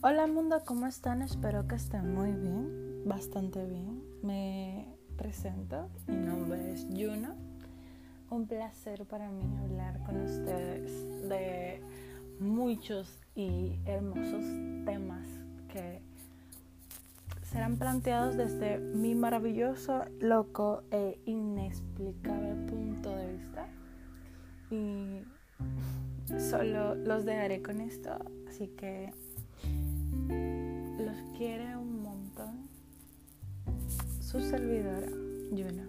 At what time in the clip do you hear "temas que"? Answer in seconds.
14.84-16.00